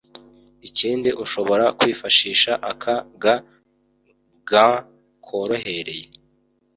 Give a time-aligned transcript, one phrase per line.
[0.67, 3.35] Ikindi ushobora kwifashisha aka ga
[4.51, 4.79] (gant)
[5.25, 6.05] korohereye